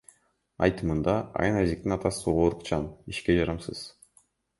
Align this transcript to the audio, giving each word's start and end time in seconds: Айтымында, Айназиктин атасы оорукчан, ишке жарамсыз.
Айтымында, 0.67 1.13
Айназиктин 1.43 1.93
атасы 1.97 2.25
оорукчан, 2.33 2.87
ишке 3.13 3.37
жарамсыз. 3.41 3.83